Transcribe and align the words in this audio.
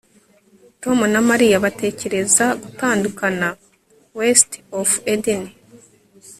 Tom 0.81 0.99
na 1.13 1.21
Mariya 1.29 1.63
batekereza 1.65 2.45
gutandukana 2.63 3.47
WestofEden 4.17 5.43